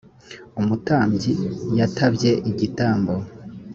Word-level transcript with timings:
umutambyi 0.61 1.31
yatabye 1.79 2.31
igitambo 2.49 3.13